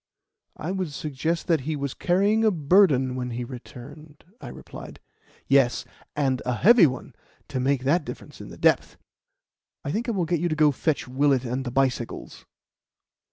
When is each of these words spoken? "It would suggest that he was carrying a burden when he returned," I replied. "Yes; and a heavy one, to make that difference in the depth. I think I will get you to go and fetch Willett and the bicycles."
"It 0.59 0.71
would 0.77 0.91
suggest 0.91 1.45
that 1.45 1.59
he 1.61 1.75
was 1.75 1.93
carrying 1.93 2.43
a 2.43 2.49
burden 2.49 3.13
when 3.15 3.29
he 3.29 3.43
returned," 3.43 4.23
I 4.41 4.47
replied. 4.47 4.99
"Yes; 5.47 5.85
and 6.15 6.41
a 6.43 6.55
heavy 6.55 6.87
one, 6.87 7.13
to 7.49 7.59
make 7.59 7.83
that 7.83 8.03
difference 8.03 8.41
in 8.41 8.49
the 8.49 8.57
depth. 8.57 8.97
I 9.85 9.91
think 9.91 10.09
I 10.09 10.13
will 10.13 10.25
get 10.25 10.39
you 10.39 10.49
to 10.49 10.55
go 10.55 10.69
and 10.69 10.75
fetch 10.75 11.07
Willett 11.07 11.45
and 11.45 11.65
the 11.65 11.71
bicycles." 11.71 12.47